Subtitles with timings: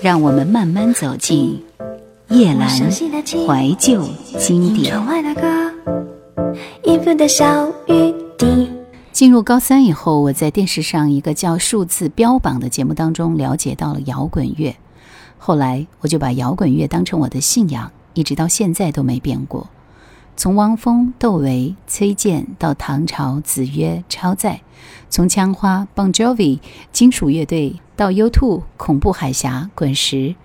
[0.00, 1.60] 让我们慢慢走进
[2.28, 4.02] 夜阑怀旧
[4.38, 4.94] 经典。
[9.12, 14.76] 进入高三以后，我在电视上一个叫《数字标榜》的节目当中了解到了摇滚乐，
[15.36, 19.68] 后来我就把摇滚乐当成我的信仰，一直到现在都没变过。
[20.38, 24.60] 从汪峰、窦唯、崔健到唐朝子曰、超载，
[25.10, 26.60] 从枪花、Bon Jovi、
[26.92, 30.36] 金属乐队到 U2、恐怖海峡、滚石，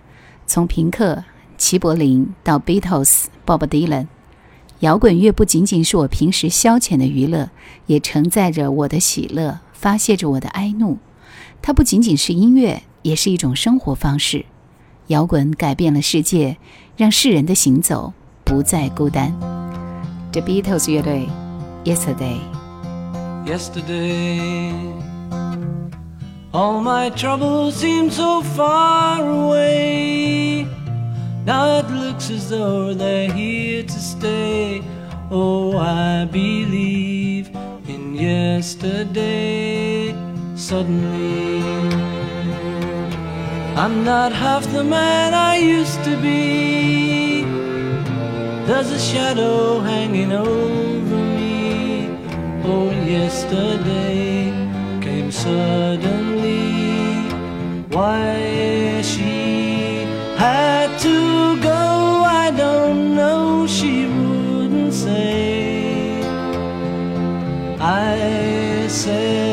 [0.48, 1.24] 从平克、
[1.60, 4.08] 齐柏林到 Beatles、Bob Dylan，
[4.80, 7.52] 摇滚乐不仅仅是我平时消遣的娱乐，
[7.86, 10.98] 也承载着我的喜乐，发泄着我的哀怒。
[11.62, 14.48] 它不仅仅是音乐，也是一种生活方式。
[15.10, 16.58] 摇滚改变了世界，
[16.98, 18.14] 让世人的行走
[18.44, 19.63] 不再孤单。
[20.34, 21.30] The Beatles 乐队
[21.86, 22.40] ，Yesterday。
[23.46, 24.74] Yesterday,
[26.52, 30.66] all my troubles seem so far away.
[31.46, 34.82] Now it looks as though they're here to stay.
[35.30, 37.52] Oh, I believe
[37.88, 40.16] in yesterday.
[40.56, 41.62] Suddenly,
[43.76, 47.03] I'm not half the man I used to be.
[48.74, 52.10] There's a shadow hanging over me.
[52.66, 54.50] Oh, yesterday
[55.00, 56.72] came suddenly.
[57.96, 60.08] Why she
[60.38, 63.68] had to go, I don't know.
[63.68, 66.24] She wouldn't say.
[67.80, 69.53] I said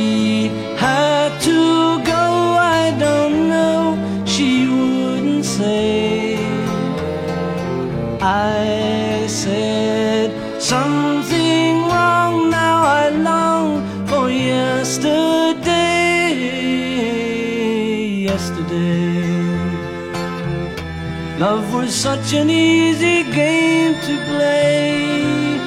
[21.41, 25.57] Love was such an easy game to play.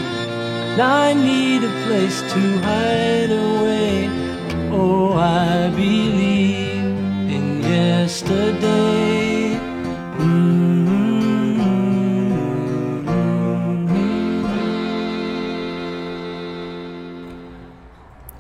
[0.79, 4.09] I need a place to hide away.
[4.71, 6.85] Oh, I believe
[7.29, 9.59] in yesterday.
[10.17, 10.85] Mm-hmm.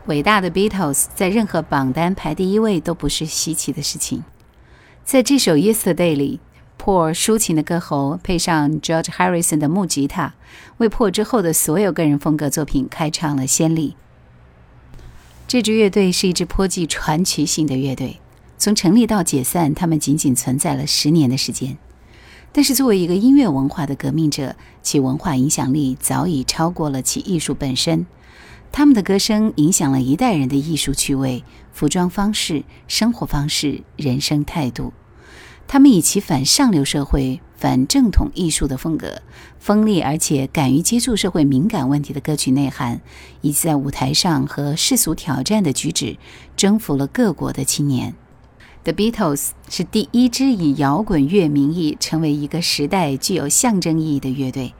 [0.06, 4.22] 伟大的 Beatles 在任何榜单排第一位都不是稀奇的事情。
[5.02, 6.38] 在这首《Yesterday》里
[6.84, 10.34] 破抒情的歌喉配上 George Harrison 的木吉他，
[10.76, 13.96] 为破之后的所有个人风格作品开创了先例。
[15.48, 18.20] 这支乐队是一支颇具传奇性的乐队，
[18.58, 21.78] 从成立到解散，他们仅仅存在了十年的时间。
[22.52, 28.04] 但是作为一个音乐文化的革命者，其文化影响力早已超过了其艺术本身。
[28.70, 34.92] 他们的歌声影响了一代人的艺术趣味、服装方式、生活方式、人生态度。
[35.66, 39.22] 他们以其反上流社会、反正统艺术的风格，
[39.58, 43.00] 锋利而且敢于接触社会敏感问题的歌曲内涵，
[43.40, 46.16] 以及在舞台上和世俗挑战的举止，
[46.56, 48.14] 征服了各国的青年。
[48.84, 54.74] The Beatles 是第一支以摇滚乐名义成为一个时代具有象征意义的乐队。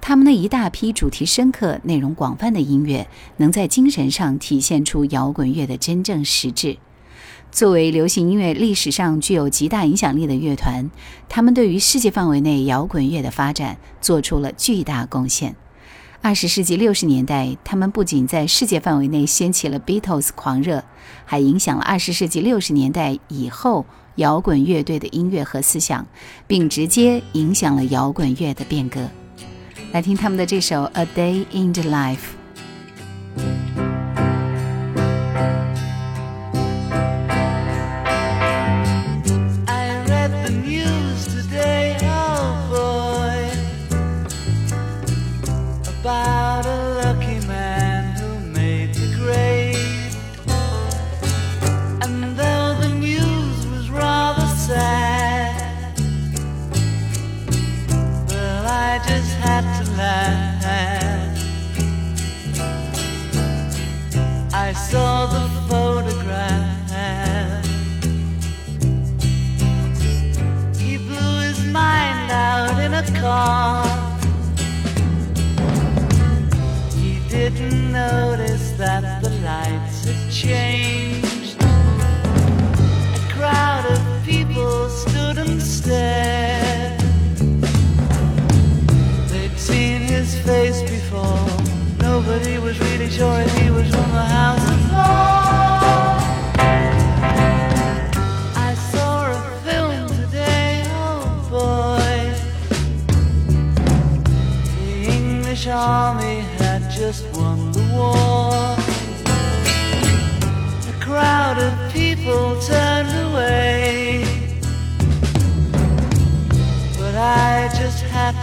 [0.00, 3.08] 他们的一大批主题深刻、内容广泛的音乐，
[3.38, 6.78] 能在精神上体现出摇滚乐的真正实质。
[7.50, 10.90] 作为流行音乐历史上具有极大影响力的乐团，
[11.28, 15.56] 他们对于世界范围内摇滚乐的发展做出了巨大贡献。
[16.20, 20.84] 二十世纪六十年代，他们不仅在世界范围内掀起了 Beatles 狂热，
[21.24, 26.06] 还影响了二十世纪六十年代以后摇滚乐队的音乐和思想，
[26.46, 29.08] 并直接影响了摇滚乐的变革。
[29.92, 32.16] 来听他们的这首《A Day in the Life》。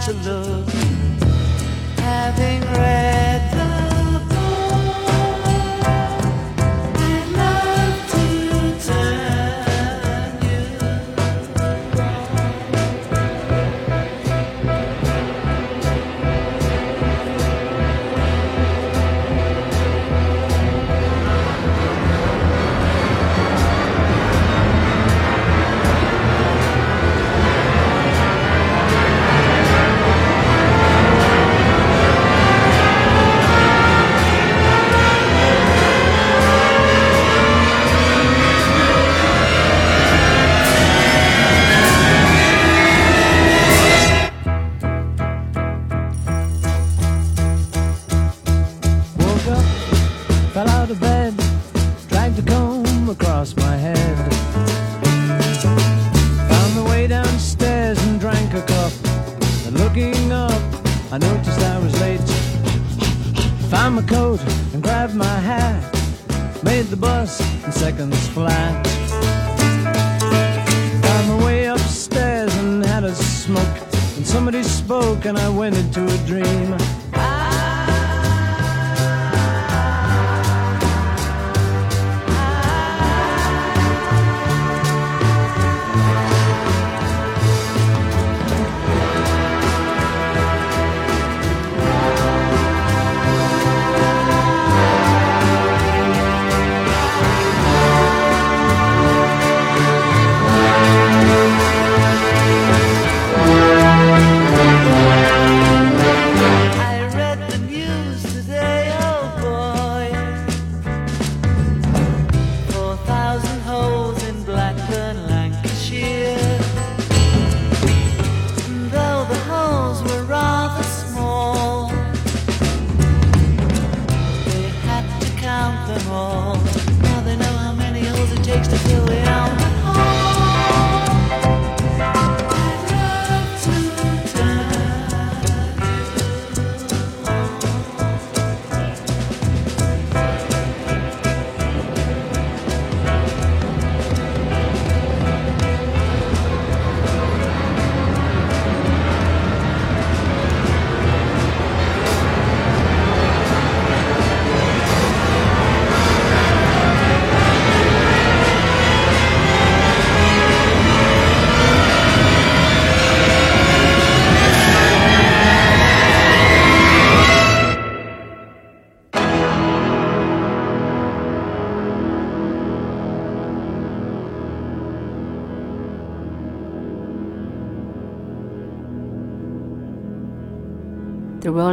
[0.06, 0.75] to love.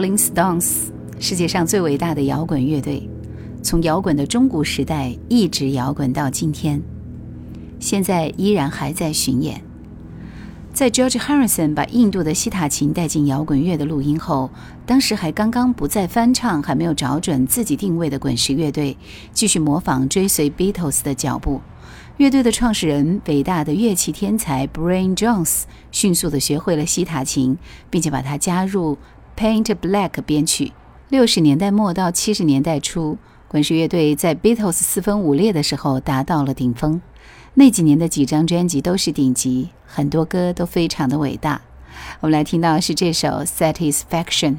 [0.04, 3.10] Rolling Stones，世界上最伟大的摇滚乐队，
[3.62, 6.82] 从摇滚的中古时代一直摇滚到今天，
[7.80, 9.64] 现在依然还在巡演。
[10.74, 14.50] 在 George Harrison 把印度的西塔琴带进摇滚乐的录音后，
[14.86, 18.98] 当时还刚刚不再翻唱、还没有找准自己定位的滚石乐队，
[19.32, 21.62] 继续模仿追随 Beatles 的脚步。
[22.18, 25.62] 乐队的创始人、伟大的乐器天才 Brian Jones
[25.94, 27.58] 迅速地学会了西塔琴，
[27.90, 28.98] 并且把它加入
[29.38, 30.72] Paint Black 编曲。
[31.10, 37.02] 六十年代末到七十年代初，滚石乐队在 Beatles 四分五裂的时候达到了顶峰。
[37.56, 41.62] 那几年的几张专辑都是顶级，很多歌都非常的伟大。
[42.22, 44.58] 我们来听到是这首《Satisfaction》。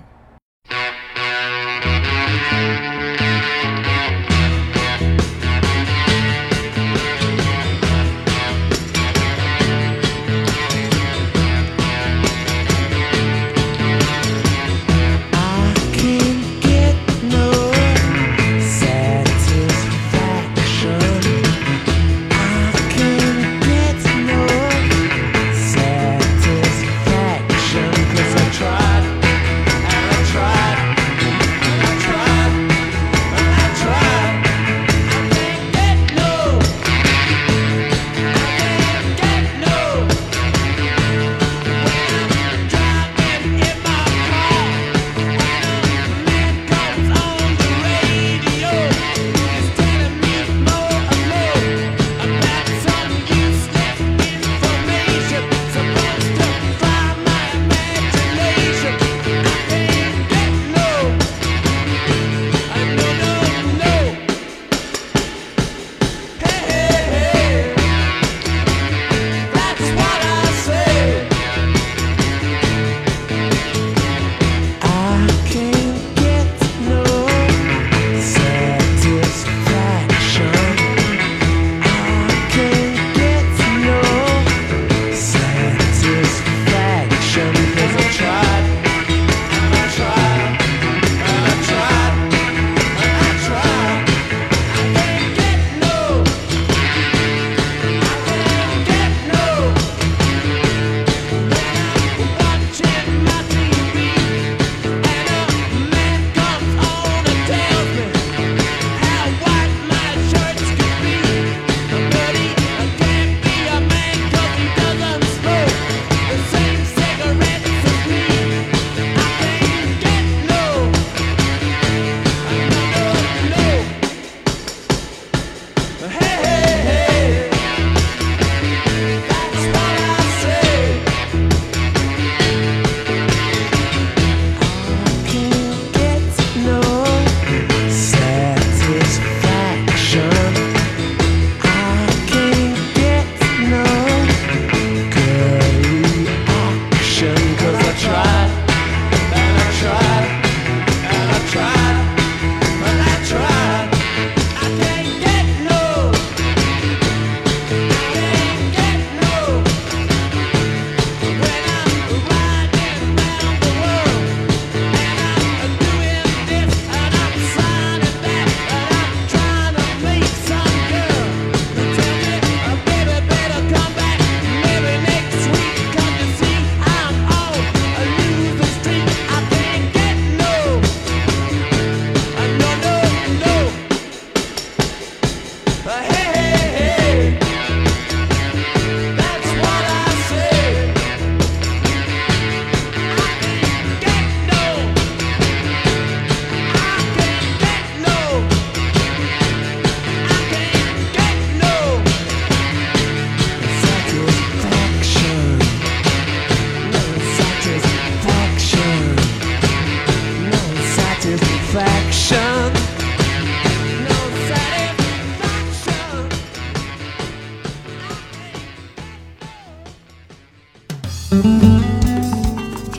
[126.11, 126.74] Hey, hey.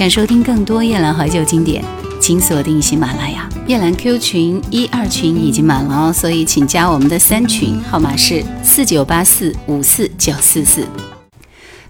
[0.06, 1.84] 想收听更多夜兰怀旧经典，
[2.22, 3.50] 请锁定喜马拉雅。
[3.66, 10.88] 夜兰 Q 群一二群已经满了哦，所以请加我们的三群，号码是四九八四五四九四四。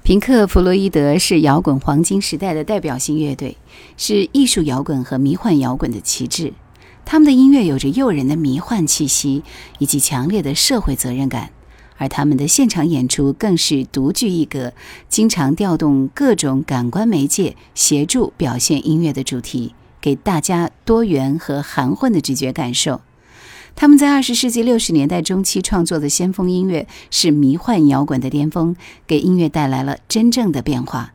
[0.01, 3.57] 平克·弗洛伊德是摇滚黄金时代的代表性乐队，
[3.97, 6.53] 是艺术摇滚和迷幻摇滚的旗帜。
[7.03, 9.43] 他们的音乐有着诱人的迷幻气息
[9.77, 11.49] 以及强烈的社会责任感。
[11.97, 14.73] 而他们的现场演出更是独具一格，
[15.09, 23.01] 经常调动各种感官媒介协助表现音乐的主题，给大家多元和含混的直觉感受。
[23.75, 28.75] 他们在二十世纪六十年代中期创作的先锋音乐是迷幻摇滚的巅峰，
[29.07, 31.14] 给音乐带来了真正的变化。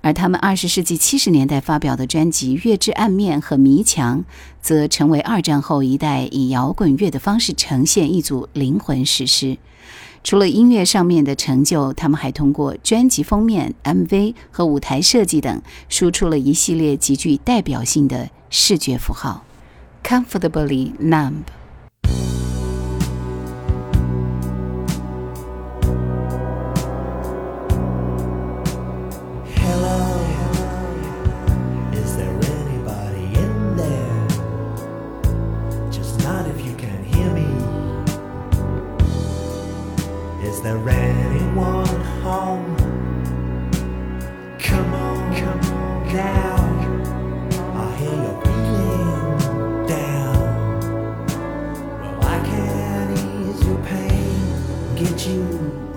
[0.00, 4.20] 而他们二十世纪七十年代发表的专辑《月之暗面》和《迷墙》，
[4.60, 9.58] 则成为二战后一代以摇滚乐的方式呈现一组灵魂史诗。
[10.24, 19.44] 除了音乐上面的成就，他们还通过专辑封面、MV 和舞台设计等，输出了一系列极具代表性的视觉符号。
[20.02, 21.57] Comfortably numb。
[54.98, 55.87] get you.